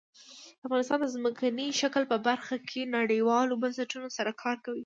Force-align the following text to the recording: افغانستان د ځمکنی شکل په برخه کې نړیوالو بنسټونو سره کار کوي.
افغانستان 0.65 0.99
د 1.01 1.07
ځمکنی 1.15 1.67
شکل 1.81 2.03
په 2.11 2.17
برخه 2.27 2.55
کې 2.69 2.91
نړیوالو 2.97 3.59
بنسټونو 3.63 4.07
سره 4.17 4.31
کار 4.43 4.57
کوي. 4.65 4.79